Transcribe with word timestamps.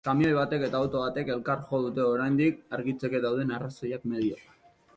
Kamioi 0.07 0.29
batek 0.35 0.63
eta 0.67 0.79
auto 0.85 1.01
batek 1.03 1.29
elkar 1.33 1.61
jo 1.67 1.81
dute 1.85 2.03
oraindik 2.15 2.59
argitzeke 2.79 3.23
dauden 3.29 3.55
arrazoiak 3.59 4.13
medio. 4.15 4.45